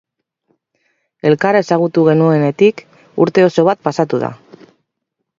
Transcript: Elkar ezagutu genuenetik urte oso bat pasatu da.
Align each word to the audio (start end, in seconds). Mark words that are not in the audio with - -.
Elkar 1.31 1.57
ezagutu 1.59 2.05
genuenetik 2.07 2.81
urte 3.27 3.45
oso 3.49 3.67
bat 3.69 3.83
pasatu 3.89 4.23
da. 4.25 4.31